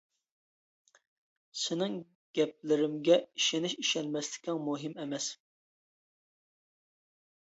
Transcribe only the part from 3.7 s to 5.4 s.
ئىشەنمەسلىكىڭ مۇھىم ئەمەس.